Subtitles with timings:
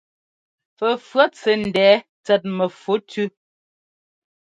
[0.77, 3.25] Fɛfʉ̈ɔt sɛ́ ńdɛɛ tsɛt mɛfu tʉ́.